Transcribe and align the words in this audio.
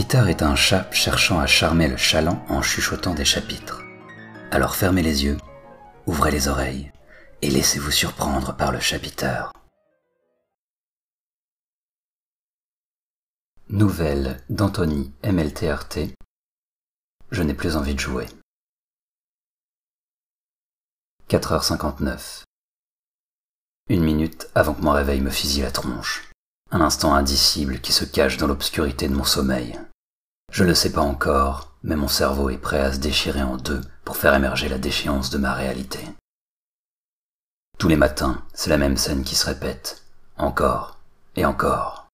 Peter 0.00 0.26
est 0.28 0.42
un 0.42 0.54
chat 0.54 0.88
cherchant 0.92 1.40
à 1.40 1.48
charmer 1.48 1.88
le 1.88 1.96
chaland 1.96 2.40
en 2.48 2.62
chuchotant 2.62 3.14
des 3.14 3.24
chapitres. 3.24 3.82
Alors 4.52 4.76
fermez 4.76 5.02
les 5.02 5.24
yeux, 5.24 5.36
ouvrez 6.06 6.30
les 6.30 6.46
oreilles 6.46 6.92
et 7.42 7.50
laissez-vous 7.50 7.90
surprendre 7.90 8.56
par 8.56 8.70
le 8.70 8.78
chapiteur. 8.78 9.52
Nouvelle 13.70 14.40
d'Anthony 14.48 15.12
MLTRT. 15.24 16.14
Je 17.32 17.42
n'ai 17.42 17.54
plus 17.54 17.74
envie 17.74 17.96
de 17.96 18.00
jouer. 18.00 18.28
4h59. 21.28 22.44
Une 23.88 24.04
minute 24.04 24.48
avant 24.54 24.74
que 24.74 24.82
mon 24.82 24.92
réveil 24.92 25.20
me 25.20 25.30
fusille 25.30 25.62
la 25.62 25.72
tronche. 25.72 26.27
Un 26.70 26.82
instant 26.82 27.14
indicible 27.14 27.80
qui 27.80 27.92
se 27.92 28.04
cache 28.04 28.36
dans 28.36 28.46
l'obscurité 28.46 29.08
de 29.08 29.14
mon 29.14 29.24
sommeil. 29.24 29.78
Je 30.52 30.64
ne 30.64 30.68
le 30.68 30.74
sais 30.74 30.92
pas 30.92 31.00
encore, 31.00 31.72
mais 31.82 31.96
mon 31.96 32.08
cerveau 32.08 32.50
est 32.50 32.58
prêt 32.58 32.80
à 32.80 32.92
se 32.92 32.98
déchirer 32.98 33.42
en 33.42 33.56
deux 33.56 33.80
pour 34.04 34.16
faire 34.16 34.34
émerger 34.34 34.68
la 34.68 34.78
déchéance 34.78 35.30
de 35.30 35.38
ma 35.38 35.54
réalité. 35.54 36.00
Tous 37.78 37.88
les 37.88 37.96
matins, 37.96 38.42
c'est 38.52 38.70
la 38.70 38.76
même 38.76 38.96
scène 38.96 39.24
qui 39.24 39.34
se 39.34 39.46
répète, 39.46 40.02
encore 40.36 40.98
et 41.36 41.44
encore. 41.44 42.08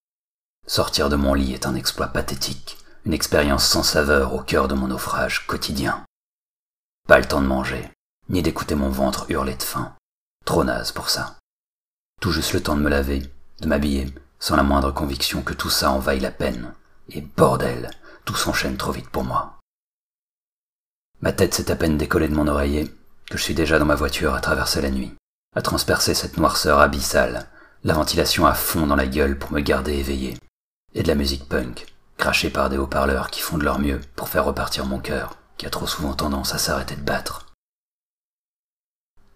Sortir 0.66 1.08
de 1.08 1.16
mon 1.16 1.34
lit 1.34 1.52
est 1.52 1.66
un 1.66 1.74
exploit 1.74 2.08
pathétique, 2.08 2.78
une 3.04 3.12
expérience 3.12 3.66
sans 3.66 3.82
saveur 3.82 4.34
au 4.34 4.42
cœur 4.42 4.68
de 4.68 4.74
mon 4.74 4.88
naufrage 4.88 5.46
quotidien. 5.46 6.04
Pas 7.08 7.18
le 7.18 7.26
temps 7.26 7.40
de 7.40 7.46
manger, 7.46 7.90
ni 8.28 8.42
d'écouter 8.42 8.74
mon 8.74 8.88
ventre 8.88 9.26
hurler 9.30 9.56
de 9.56 9.62
faim. 9.62 9.94
Trop 10.44 10.64
naze 10.64 10.92
pour 10.92 11.10
ça. 11.10 11.36
Tout 12.20 12.30
juste 12.30 12.52
le 12.52 12.62
temps 12.62 12.76
de 12.76 12.82
me 12.82 12.88
laver, 12.88 13.22
de 13.60 13.66
m'habiller, 13.66 14.14
sans 14.38 14.56
la 14.56 14.62
moindre 14.62 14.90
conviction 14.90 15.42
que 15.42 15.54
tout 15.54 15.70
ça 15.70 15.90
en 15.90 15.98
vaille 15.98 16.20
la 16.20 16.30
peine. 16.30 16.74
Et 17.10 17.20
bordel, 17.20 17.90
tout 18.24 18.34
s'enchaîne 18.34 18.76
trop 18.76 18.92
vite 18.92 19.10
pour 19.10 19.24
moi. 19.24 19.58
Ma 21.20 21.32
tête 21.32 21.54
s'est 21.54 21.70
à 21.70 21.76
peine 21.76 21.96
décollée 21.96 22.28
de 22.28 22.34
mon 22.34 22.48
oreiller, 22.48 22.94
que 23.30 23.38
je 23.38 23.42
suis 23.42 23.54
déjà 23.54 23.78
dans 23.78 23.84
ma 23.84 23.94
voiture 23.94 24.34
à 24.34 24.40
traverser 24.40 24.80
la 24.80 24.90
nuit, 24.90 25.14
à 25.54 25.62
transpercer 25.62 26.14
cette 26.14 26.36
noirceur 26.36 26.80
abyssale, 26.80 27.48
la 27.84 27.94
ventilation 27.94 28.46
à 28.46 28.54
fond 28.54 28.86
dans 28.86 28.96
la 28.96 29.06
gueule 29.06 29.38
pour 29.38 29.52
me 29.52 29.60
garder 29.60 29.94
éveillé, 29.94 30.36
et 30.94 31.02
de 31.02 31.08
la 31.08 31.14
musique 31.14 31.48
punk, 31.48 31.86
crachée 32.16 32.50
par 32.50 32.70
des 32.70 32.78
haut-parleurs 32.78 33.30
qui 33.30 33.40
font 33.40 33.58
de 33.58 33.64
leur 33.64 33.78
mieux 33.78 34.00
pour 34.16 34.28
faire 34.28 34.44
repartir 34.44 34.86
mon 34.86 34.98
cœur, 34.98 35.36
qui 35.56 35.66
a 35.66 35.70
trop 35.70 35.86
souvent 35.86 36.14
tendance 36.14 36.54
à 36.54 36.58
s'arrêter 36.58 36.96
de 36.96 37.02
battre. 37.02 37.46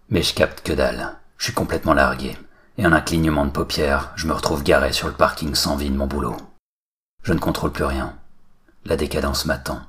Mais 0.09 0.23
je 0.23 0.33
capte 0.33 0.61
que 0.61 0.73
dalle, 0.73 1.17
je 1.37 1.45
suis 1.45 1.53
complètement 1.53 1.93
largué, 1.93 2.37
et 2.79 2.85
un 2.85 3.01
clignement 3.01 3.45
de 3.45 3.51
paupières, 3.51 4.13
je 4.15 4.25
me 4.25 4.31
retrouve 4.31 4.63
garé 4.63 4.93
sur 4.93 5.09
le 5.09 5.13
parking 5.13 5.53
sans 5.53 5.75
vie 5.75 5.89
de 5.89 5.97
mon 5.97 6.07
boulot. 6.07 6.37
Je 7.23 7.33
ne 7.33 7.39
contrôle 7.39 7.73
plus 7.73 7.83
rien, 7.83 8.17
la 8.85 8.95
décadence 8.95 9.45
m'attend. 9.45 9.81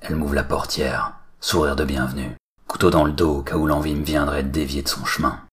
Elle 0.00 0.14
m'ouvre 0.14 0.34
la 0.34 0.44
portière, 0.44 1.18
sourire 1.40 1.74
de 1.74 1.84
bienvenue, 1.84 2.36
couteau 2.68 2.90
dans 2.90 3.04
le 3.04 3.10
dos 3.10 3.38
au 3.38 3.42
cas 3.42 3.56
où 3.56 3.66
l'envie 3.66 3.96
me 3.96 4.04
viendrait 4.04 4.44
de 4.44 4.50
dévier 4.50 4.82
de 4.82 4.88
son 4.88 5.04
chemin. 5.04 5.44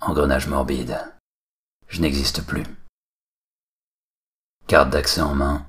Engrenage 0.00 0.48
morbide. 0.48 0.98
Je 1.86 2.02
n'existe 2.02 2.42
plus. 2.42 2.64
Carte 4.66 4.90
d'accès 4.90 5.22
en 5.22 5.34
main, 5.34 5.66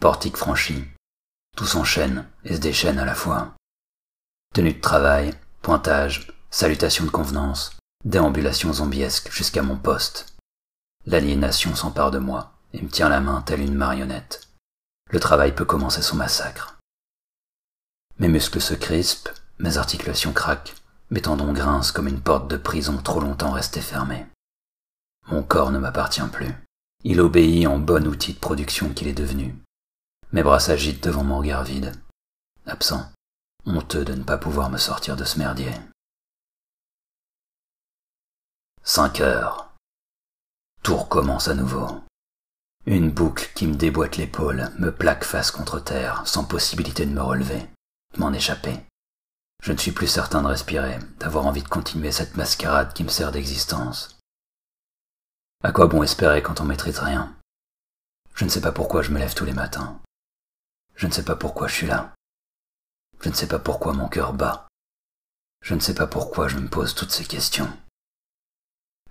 portique 0.00 0.36
franchi. 0.36 0.84
Tout 1.56 1.66
s'enchaîne 1.66 2.26
et 2.42 2.56
se 2.56 2.60
déchaîne 2.60 2.98
à 2.98 3.04
la 3.04 3.14
fois. 3.14 3.54
Tenue 4.52 4.72
de 4.72 4.80
travail, 4.80 5.32
pointage, 5.60 6.32
salutation 6.50 7.04
de 7.04 7.10
convenance, 7.10 7.76
déambulation 8.04 8.72
zombiesque 8.72 9.30
jusqu'à 9.30 9.62
mon 9.62 9.76
poste. 9.76 10.34
L'aliénation 11.06 11.74
s'empare 11.74 12.10
de 12.10 12.18
moi 12.18 12.52
et 12.72 12.82
me 12.82 12.88
tient 12.88 13.08
la 13.08 13.20
main 13.20 13.42
telle 13.42 13.60
une 13.60 13.74
marionnette 13.74 14.52
le 15.12 15.20
travail 15.20 15.54
peut 15.54 15.66
commencer 15.66 16.02
son 16.02 16.16
massacre. 16.16 16.78
Mes 18.18 18.28
muscles 18.28 18.62
se 18.62 18.74
crispent, 18.74 19.30
mes 19.58 19.76
articulations 19.76 20.32
craquent, 20.32 20.74
mes 21.10 21.20
tendons 21.20 21.52
grincent 21.52 21.92
comme 21.92 22.08
une 22.08 22.20
porte 22.20 22.48
de 22.48 22.56
prison 22.56 22.96
trop 22.96 23.20
longtemps 23.20 23.52
restée 23.52 23.82
fermée. 23.82 24.26
Mon 25.28 25.42
corps 25.42 25.70
ne 25.70 25.78
m'appartient 25.78 26.26
plus. 26.32 26.52
Il 27.04 27.20
obéit 27.20 27.66
en 27.66 27.78
bon 27.78 28.06
outil 28.06 28.32
de 28.32 28.38
production 28.38 28.88
qu'il 28.88 29.06
est 29.06 29.12
devenu. 29.12 29.54
Mes 30.32 30.42
bras 30.42 30.60
s'agitent 30.60 31.04
devant 31.04 31.24
mon 31.24 31.38
regard 31.38 31.64
vide. 31.64 31.92
Absent, 32.66 33.12
honteux 33.66 34.04
de 34.04 34.14
ne 34.14 34.24
pas 34.24 34.38
pouvoir 34.38 34.70
me 34.70 34.78
sortir 34.78 35.14
de 35.14 35.24
ce 35.24 35.38
merdier. 35.38 35.72
Cinq 38.84 39.20
heures. 39.20 39.72
Tout 40.82 40.96
recommence 40.96 41.46
à 41.46 41.54
nouveau. 41.54 42.02
Une 42.84 43.12
boucle 43.12 43.48
qui 43.54 43.68
me 43.68 43.76
déboîte 43.76 44.16
l'épaule, 44.16 44.72
me 44.80 44.90
plaque 44.90 45.22
face 45.22 45.52
contre 45.52 45.78
terre, 45.78 46.26
sans 46.26 46.44
possibilité 46.44 47.06
de 47.06 47.12
me 47.12 47.22
relever, 47.22 47.60
de 48.14 48.18
m'en 48.18 48.32
échapper. 48.32 48.84
Je 49.62 49.70
ne 49.70 49.78
suis 49.78 49.92
plus 49.92 50.08
certain 50.08 50.42
de 50.42 50.48
respirer, 50.48 50.98
d'avoir 51.20 51.46
envie 51.46 51.62
de 51.62 51.68
continuer 51.68 52.10
cette 52.10 52.36
mascarade 52.36 52.92
qui 52.92 53.04
me 53.04 53.08
sert 53.08 53.30
d'existence. 53.30 54.18
À 55.62 55.70
quoi 55.70 55.86
bon 55.86 56.02
espérer 56.02 56.42
quand 56.42 56.60
on 56.60 56.64
maîtrise 56.64 56.98
rien? 56.98 57.36
Je 58.34 58.44
ne 58.44 58.50
sais 58.50 58.60
pas 58.60 58.72
pourquoi 58.72 59.02
je 59.02 59.12
me 59.12 59.20
lève 59.20 59.34
tous 59.34 59.44
les 59.44 59.54
matins. 59.54 60.00
Je 60.96 61.06
ne 61.06 61.12
sais 61.12 61.24
pas 61.24 61.36
pourquoi 61.36 61.68
je 61.68 61.74
suis 61.74 61.86
là. 61.86 62.12
Je 63.20 63.28
ne 63.28 63.34
sais 63.34 63.46
pas 63.46 63.60
pourquoi 63.60 63.92
mon 63.92 64.08
cœur 64.08 64.32
bat. 64.32 64.66
Je 65.60 65.74
ne 65.74 65.80
sais 65.80 65.94
pas 65.94 66.08
pourquoi 66.08 66.48
je 66.48 66.58
me 66.58 66.68
pose 66.68 66.96
toutes 66.96 67.12
ces 67.12 67.24
questions. 67.24 67.72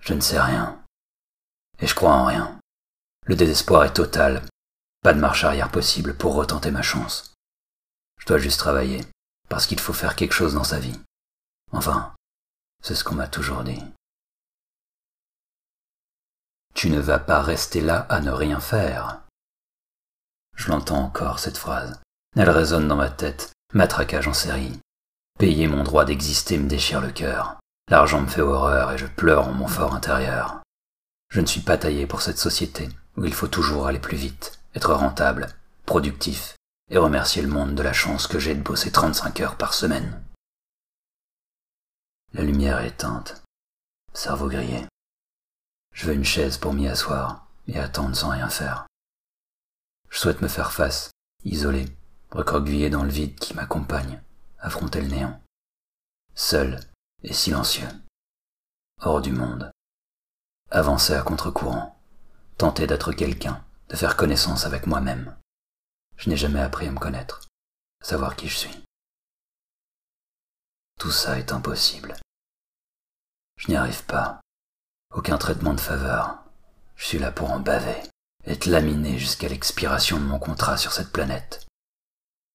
Je 0.02 0.14
ne 0.14 0.20
sais 0.20 0.40
rien. 0.40 0.84
Et 1.78 1.86
je 1.86 1.94
crois 1.94 2.12
en 2.12 2.26
rien. 2.26 2.58
Le 3.26 3.36
désespoir 3.36 3.84
est 3.84 3.94
total. 3.94 4.42
Pas 5.00 5.14
de 5.14 5.20
marche 5.20 5.44
arrière 5.44 5.70
possible 5.70 6.16
pour 6.16 6.34
retenter 6.34 6.70
ma 6.70 6.82
chance. 6.82 7.34
Je 8.18 8.26
dois 8.26 8.38
juste 8.38 8.58
travailler, 8.58 9.04
parce 9.48 9.66
qu'il 9.66 9.80
faut 9.80 9.92
faire 9.92 10.16
quelque 10.16 10.34
chose 10.34 10.54
dans 10.54 10.64
sa 10.64 10.78
vie. 10.78 11.00
Enfin, 11.70 12.14
c'est 12.82 12.94
ce 12.94 13.04
qu'on 13.04 13.14
m'a 13.14 13.28
toujours 13.28 13.62
dit. 13.62 13.82
Tu 16.74 16.90
ne 16.90 17.00
vas 17.00 17.18
pas 17.20 17.40
rester 17.40 17.80
là 17.80 18.00
à 18.08 18.20
ne 18.20 18.30
rien 18.30 18.60
faire. 18.60 19.22
Je 20.56 20.68
l'entends 20.68 21.02
encore, 21.04 21.38
cette 21.38 21.58
phrase. 21.58 22.00
Elle 22.36 22.50
résonne 22.50 22.88
dans 22.88 22.96
ma 22.96 23.10
tête, 23.10 23.52
matraquage 23.72 24.26
en 24.26 24.34
série. 24.34 24.80
Payer 25.38 25.68
mon 25.68 25.84
droit 25.84 26.04
d'exister 26.04 26.58
me 26.58 26.68
déchire 26.68 27.00
le 27.00 27.12
cœur. 27.12 27.61
L'argent 27.92 28.22
me 28.22 28.26
fait 28.26 28.40
horreur 28.40 28.90
et 28.92 28.96
je 28.96 29.04
pleure 29.04 29.48
en 29.48 29.52
mon 29.52 29.68
fort 29.68 29.94
intérieur. 29.94 30.62
Je 31.28 31.42
ne 31.42 31.46
suis 31.46 31.60
pas 31.60 31.76
taillé 31.76 32.06
pour 32.06 32.22
cette 32.22 32.38
société 32.38 32.88
où 33.18 33.26
il 33.26 33.34
faut 33.34 33.48
toujours 33.48 33.86
aller 33.86 33.98
plus 33.98 34.16
vite, 34.16 34.60
être 34.74 34.94
rentable, 34.94 35.48
productif, 35.84 36.56
et 36.88 36.96
remercier 36.96 37.42
le 37.42 37.48
monde 37.48 37.74
de 37.74 37.82
la 37.82 37.92
chance 37.92 38.26
que 38.26 38.38
j'ai 38.38 38.54
de 38.54 38.62
bosser 38.62 38.90
35 38.90 39.40
heures 39.40 39.56
par 39.58 39.74
semaine. 39.74 40.24
La 42.32 42.44
lumière 42.44 42.80
est 42.80 42.88
éteinte, 42.88 43.42
cerveau 44.14 44.48
grillé. 44.48 44.86
Je 45.92 46.06
veux 46.06 46.14
une 46.14 46.24
chaise 46.24 46.56
pour 46.56 46.72
m'y 46.72 46.88
asseoir 46.88 47.46
et 47.68 47.78
attendre 47.78 48.16
sans 48.16 48.30
rien 48.30 48.48
faire. 48.48 48.86
Je 50.08 50.18
souhaite 50.18 50.40
me 50.40 50.48
faire 50.48 50.72
face, 50.72 51.10
isolé, 51.44 51.94
recroquevillé 52.30 52.88
dans 52.88 53.02
le 53.02 53.10
vide 53.10 53.38
qui 53.38 53.52
m'accompagne, 53.52 54.22
affronter 54.60 55.02
le 55.02 55.08
néant. 55.08 55.38
Seul 56.34 56.80
et 57.22 57.32
silencieux. 57.32 57.88
Hors 59.00 59.20
du 59.20 59.32
monde. 59.32 59.70
Avancer 60.70 61.14
à 61.14 61.22
contre-courant 61.22 61.98
tenter 62.62 62.86
d'être 62.86 63.12
quelqu'un, 63.12 63.64
de 63.88 63.96
faire 63.96 64.16
connaissance 64.16 64.66
avec 64.66 64.86
moi-même. 64.86 65.36
Je 66.16 66.30
n'ai 66.30 66.36
jamais 66.36 66.60
appris 66.60 66.86
à 66.86 66.92
me 66.92 66.98
connaître, 66.98 67.48
à 68.00 68.04
savoir 68.04 68.36
qui 68.36 68.48
je 68.48 68.56
suis. 68.56 68.84
Tout 71.00 71.10
ça 71.10 71.40
est 71.40 71.50
impossible. 71.50 72.14
Je 73.56 73.68
n'y 73.68 73.74
arrive 73.74 74.04
pas. 74.04 74.40
Aucun 75.12 75.38
traitement 75.38 75.74
de 75.74 75.80
faveur. 75.80 76.44
Je 76.94 77.04
suis 77.04 77.18
là 77.18 77.32
pour 77.32 77.50
en 77.50 77.58
baver, 77.58 78.00
être 78.44 78.66
laminé 78.66 79.18
jusqu'à 79.18 79.48
l'expiration 79.48 80.20
de 80.20 80.24
mon 80.24 80.38
contrat 80.38 80.76
sur 80.76 80.92
cette 80.92 81.10
planète. 81.10 81.66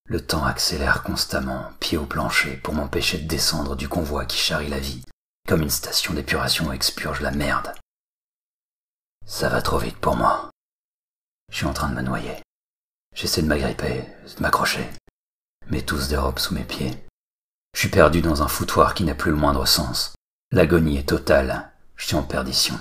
Le 0.09 0.25
temps 0.25 0.45
accélère 0.45 1.03
constamment, 1.03 1.73
pied 1.81 1.97
au 1.97 2.05
plancher, 2.05 2.55
pour 2.57 2.73
m'empêcher 2.73 3.17
de 3.17 3.27
descendre 3.27 3.75
du 3.75 3.89
convoi 3.89 4.25
qui 4.25 4.37
charrie 4.37 4.69
la 4.69 4.79
vie, 4.79 5.03
comme 5.49 5.61
une 5.61 5.69
station 5.69 6.13
d'épuration 6.13 6.71
expurge 6.71 7.19
la 7.19 7.31
merde. 7.31 7.73
Ça 9.25 9.49
va 9.49 9.61
trop 9.61 9.79
vite 9.79 9.97
pour 9.97 10.15
moi. 10.15 10.49
Je 11.51 11.57
suis 11.57 11.65
en 11.65 11.73
train 11.73 11.89
de 11.89 11.95
me 11.95 12.01
noyer. 12.01 12.41
J'essaie 13.15 13.41
de 13.41 13.47
m'agripper, 13.47 14.05
de 14.37 14.41
m'accrocher. 14.41 14.89
Mais 15.69 15.81
tous 15.81 16.07
dérobent 16.07 16.39
sous 16.39 16.53
mes 16.53 16.63
pieds. 16.63 16.97
Je 17.73 17.79
suis 17.81 17.89
perdu 17.89 18.21
dans 18.21 18.41
un 18.43 18.47
foutoir 18.47 18.93
qui 18.93 19.03
n'a 19.03 19.13
plus 19.13 19.31
le 19.31 19.37
moindre 19.37 19.65
sens. 19.65 20.15
L'agonie 20.51 20.97
est 20.97 21.09
totale. 21.09 21.69
Je 21.97 22.05
suis 22.05 22.15
en 22.15 22.23
perdition. 22.23 22.79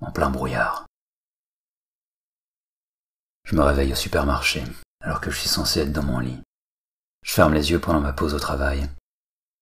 En 0.00 0.10
plein 0.10 0.30
brouillard. 0.30 0.86
Je 3.44 3.54
me 3.54 3.62
réveille 3.62 3.92
au 3.92 3.96
supermarché, 3.96 4.64
alors 5.00 5.20
que 5.20 5.30
je 5.30 5.38
suis 5.38 5.48
censé 5.48 5.80
être 5.80 5.92
dans 5.92 6.02
mon 6.02 6.18
lit. 6.18 6.40
Je 7.22 7.32
ferme 7.32 7.54
les 7.54 7.70
yeux 7.70 7.80
pendant 7.80 8.00
ma 8.00 8.12
pause 8.12 8.34
au 8.34 8.38
travail, 8.38 8.88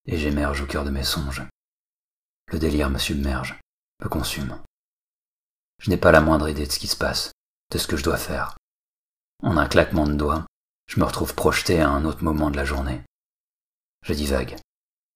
et 0.06 0.16
j'émerge 0.16 0.60
au 0.60 0.66
cœur 0.66 0.84
de 0.84 0.90
mes 0.90 1.04
songes. 1.04 1.42
Le 2.48 2.58
délire 2.58 2.90
me 2.90 2.98
submerge, 2.98 3.58
me 4.02 4.08
consume. 4.08 4.60
Je 5.80 5.90
n'ai 5.90 5.96
pas 5.96 6.12
la 6.12 6.20
moindre 6.20 6.48
idée 6.48 6.66
de 6.66 6.72
ce 6.72 6.78
qui 6.78 6.88
se 6.88 6.96
passe, 6.96 7.32
de 7.70 7.78
ce 7.78 7.86
que 7.86 7.96
je 7.96 8.04
dois 8.04 8.16
faire. 8.16 8.56
En 9.42 9.56
un 9.56 9.66
claquement 9.66 10.06
de 10.06 10.14
doigts, 10.14 10.46
je 10.86 10.98
me 10.98 11.04
retrouve 11.04 11.34
projeté 11.34 11.80
à 11.80 11.90
un 11.90 12.04
autre 12.04 12.24
moment 12.24 12.50
de 12.50 12.56
la 12.56 12.64
journée. 12.64 13.02
Je 14.02 14.14
divague, 14.14 14.56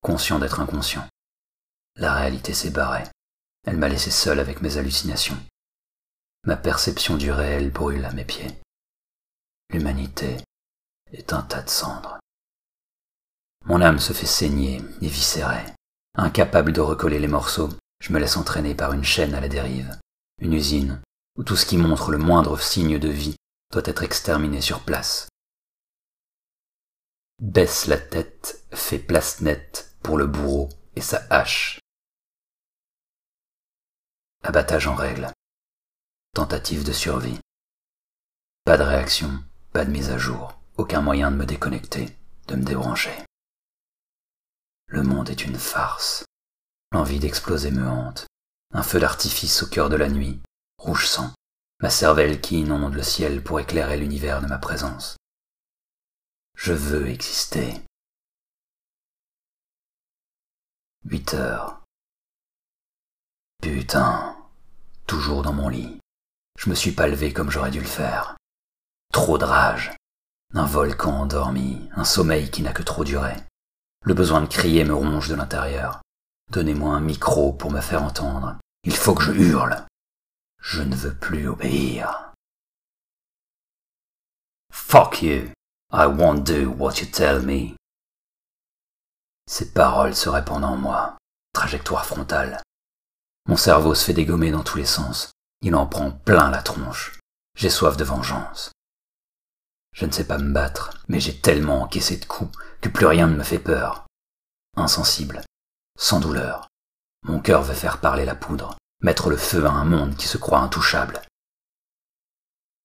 conscient 0.02 0.38
d'être 0.38 0.60
inconscient. 0.60 1.06
La 1.96 2.14
réalité 2.14 2.52
s'est 2.54 2.70
barrée. 2.70 3.04
Elle 3.66 3.78
m'a 3.78 3.88
laissé 3.88 4.10
seul 4.10 4.40
avec 4.40 4.60
mes 4.60 4.76
hallucinations. 4.76 5.38
Ma 6.44 6.56
perception 6.56 7.16
du 7.16 7.30
réel 7.30 7.70
brûle 7.70 8.04
à 8.04 8.12
mes 8.12 8.24
pieds. 8.24 8.50
L'humanité 9.72 10.36
est 11.12 11.32
un 11.32 11.40
tas 11.40 11.62
de 11.62 11.70
cendres. 11.70 12.18
Mon 13.64 13.80
âme 13.80 13.98
se 13.98 14.12
fait 14.12 14.26
saigner, 14.26 14.82
éviscérer. 15.00 15.64
Incapable 16.14 16.74
de 16.74 16.82
recoller 16.82 17.18
les 17.18 17.28
morceaux, 17.28 17.70
je 18.00 18.12
me 18.12 18.18
laisse 18.18 18.36
entraîner 18.36 18.74
par 18.74 18.92
une 18.92 19.04
chaîne 19.04 19.34
à 19.34 19.40
la 19.40 19.48
dérive, 19.48 19.98
une 20.42 20.52
usine, 20.52 21.00
où 21.36 21.42
tout 21.42 21.56
ce 21.56 21.64
qui 21.64 21.78
montre 21.78 22.10
le 22.10 22.18
moindre 22.18 22.60
signe 22.60 22.98
de 22.98 23.08
vie 23.08 23.36
doit 23.70 23.82
être 23.86 24.02
exterminé 24.02 24.60
sur 24.60 24.80
place. 24.80 25.28
Baisse 27.38 27.86
la 27.86 27.96
tête, 27.96 28.66
fait 28.72 28.98
place 28.98 29.40
nette 29.40 29.96
pour 30.02 30.18
le 30.18 30.26
bourreau 30.26 30.68
et 30.96 31.00
sa 31.00 31.26
hache. 31.30 31.80
Abattage 34.42 34.86
en 34.86 34.94
règle. 34.94 35.32
Tentative 36.34 36.84
de 36.84 36.92
survie. 36.92 37.38
Pas 38.64 38.76
de 38.76 38.82
réaction, 38.82 39.42
pas 39.72 39.84
de 39.86 39.90
mise 39.90 40.10
à 40.10 40.18
jour, 40.18 40.58
aucun 40.76 41.00
moyen 41.00 41.30
de 41.30 41.36
me 41.36 41.46
déconnecter, 41.46 42.16
de 42.48 42.56
me 42.56 42.64
débrancher. 42.64 43.24
Le 44.86 45.02
monde 45.02 45.30
est 45.30 45.44
une 45.44 45.58
farce. 45.58 46.24
L'envie 46.92 47.18
d'exploser 47.18 47.70
me 47.70 47.88
hante. 47.88 48.26
Un 48.74 48.82
feu 48.82 49.00
d'artifice 49.00 49.62
au 49.62 49.66
cœur 49.66 49.88
de 49.88 49.96
la 49.96 50.10
nuit, 50.10 50.40
rouge 50.78 51.06
sang, 51.06 51.32
ma 51.80 51.88
cervelle 51.88 52.40
qui 52.40 52.60
inonde 52.60 52.94
le 52.94 53.02
ciel 53.02 53.42
pour 53.42 53.60
éclairer 53.60 53.96
l'univers 53.96 54.42
de 54.42 54.46
ma 54.46 54.58
présence. 54.58 55.16
Je 56.54 56.74
veux 56.74 57.08
exister. 57.08 57.82
Huit 61.04 61.32
heures. 61.34 61.82
Putain, 63.62 64.36
toujours 65.06 65.42
dans 65.42 65.54
mon 65.54 65.68
lit. 65.68 65.98
Je 66.58 66.68
me 66.68 66.74
suis 66.74 66.92
pas 66.92 67.08
levé 67.08 67.32
comme 67.32 67.50
j'aurais 67.50 67.70
dû 67.70 67.80
le 67.80 67.86
faire. 67.86 68.36
Trop 69.12 69.36
de 69.36 69.44
rage. 69.44 69.94
Un 70.54 70.64
volcan 70.64 71.20
endormi, 71.20 71.88
un 71.94 72.04
sommeil 72.04 72.50
qui 72.50 72.62
n'a 72.62 72.72
que 72.72 72.82
trop 72.82 73.04
duré. 73.04 73.36
Le 74.04 74.14
besoin 74.14 74.40
de 74.40 74.46
crier 74.46 74.84
me 74.84 74.94
ronge 74.94 75.28
de 75.28 75.34
l'intérieur. 75.34 76.00
Donnez-moi 76.50 76.94
un 76.94 77.00
micro 77.00 77.52
pour 77.52 77.70
me 77.70 77.80
faire 77.80 78.02
entendre. 78.02 78.56
Il 78.84 78.96
faut 78.96 79.14
que 79.14 79.22
je 79.22 79.32
hurle. 79.32 79.86
Je 80.60 80.82
ne 80.82 80.96
veux 80.96 81.14
plus 81.14 81.46
obéir. 81.46 82.32
Fuck 84.72 85.22
you. 85.22 85.52
I 85.92 86.06
won't 86.06 86.42
do 86.44 86.70
what 86.70 86.94
you 87.00 87.06
tell 87.06 87.42
me. 87.42 87.76
Ces 89.46 89.72
paroles 89.72 90.16
se 90.16 90.30
répandent 90.30 90.64
en 90.64 90.76
moi. 90.76 91.18
Trajectoire 91.52 92.06
frontale. 92.06 92.62
Mon 93.46 93.56
cerveau 93.56 93.94
se 93.94 94.04
fait 94.04 94.14
dégommer 94.14 94.50
dans 94.50 94.64
tous 94.64 94.78
les 94.78 94.86
sens. 94.86 95.32
Il 95.60 95.74
en 95.74 95.86
prend 95.86 96.10
plein 96.10 96.50
la 96.50 96.62
tronche. 96.62 97.18
J'ai 97.56 97.70
soif 97.70 97.96
de 97.96 98.04
vengeance. 98.04 98.71
Je 99.92 100.06
ne 100.06 100.10
sais 100.10 100.26
pas 100.26 100.38
me 100.38 100.52
battre, 100.52 100.98
mais 101.08 101.20
j'ai 101.20 101.38
tellement 101.38 101.82
encaissé 101.82 102.16
de 102.16 102.24
coups 102.24 102.56
que 102.80 102.88
plus 102.88 103.06
rien 103.06 103.26
ne 103.26 103.36
me 103.36 103.42
fait 103.42 103.58
peur. 103.58 104.06
Insensible, 104.76 105.42
sans 105.98 106.20
douleur, 106.20 106.68
mon 107.24 107.40
cœur 107.40 107.62
veut 107.62 107.74
faire 107.74 108.00
parler 108.00 108.24
la 108.24 108.34
poudre, 108.34 108.76
mettre 109.00 109.30
le 109.30 109.36
feu 109.36 109.64
à 109.66 109.70
un 109.70 109.84
monde 109.84 110.16
qui 110.16 110.26
se 110.26 110.38
croit 110.38 110.60
intouchable. 110.60 111.22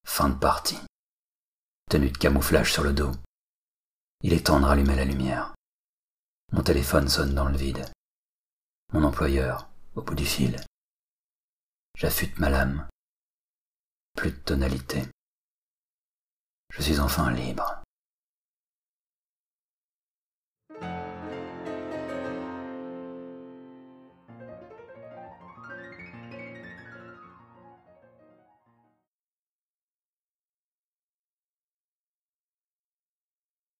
Fin 0.05 0.29
de 0.29 0.37
partie. 0.37 0.79
Tenue 1.89 2.11
de 2.11 2.17
camouflage 2.17 2.71
sur 2.71 2.83
le 2.83 2.93
dos. 2.93 3.11
Il 4.21 4.33
est 4.33 4.47
temps 4.47 4.59
de 4.59 4.65
rallumer 4.65 4.95
la 4.95 5.05
lumière. 5.05 5.55
Mon 6.51 6.61
téléphone 6.61 7.07
sonne 7.07 7.33
dans 7.33 7.47
le 7.47 7.57
vide. 7.57 7.85
Mon 8.93 9.03
employeur, 9.03 9.69
au 9.95 10.01
bout 10.01 10.15
du 10.15 10.25
fil. 10.25 10.63
J'affûte 11.97 12.37
ma 12.39 12.49
lame. 12.49 12.87
Plus 14.15 14.31
de 14.31 14.37
tonalité. 14.37 15.07
Je 16.77 16.83
suis 16.83 16.99
enfin 16.99 17.31
libre. 17.31 17.81